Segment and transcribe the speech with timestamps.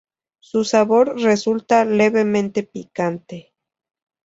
[0.39, 3.53] Su sabor resulta levemente picante.